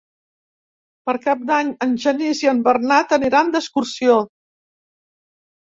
Per 1.09 1.15
Cap 1.25 1.43
d'Any 1.51 1.69
en 1.87 1.93
Genís 2.07 2.41
i 2.47 2.49
en 2.55 2.65
Bernat 2.71 3.17
aniran 3.21 3.55
d'excursió. 3.59 4.21